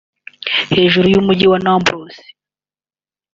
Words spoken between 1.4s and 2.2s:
wa Nablus